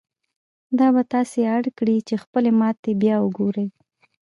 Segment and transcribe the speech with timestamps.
[0.79, 3.67] دا به تاسې اړ کړي چې خپلې ماتې بيا وګورئ.